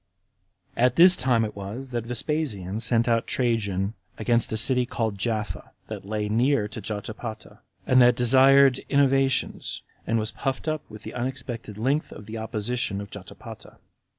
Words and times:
31. 0.73 0.83
About 0.87 0.95
this 0.95 1.15
time 1.15 1.45
it 1.45 1.55
was 1.55 1.89
that 1.89 2.07
Vespasian 2.07 2.79
sent 2.79 3.07
out 3.07 3.27
Trajan 3.27 3.93
against 4.17 4.51
a 4.51 4.57
city 4.57 4.83
called 4.83 5.15
Japha, 5.19 5.73
that 5.89 6.05
lay 6.07 6.27
near 6.27 6.67
to 6.69 6.81
Jotapata, 6.81 7.59
and 7.85 8.01
that 8.01 8.15
desired 8.15 8.79
innovations, 8.89 9.83
and 10.07 10.17
was 10.17 10.31
puffed 10.31 10.67
up 10.67 10.81
with 10.89 11.03
the 11.03 11.13
unexpected 11.13 11.77
length 11.77 12.11
of 12.11 12.25
the 12.25 12.39
opposition 12.39 12.99
of 12.99 13.11
Jotapata. 13.11 13.77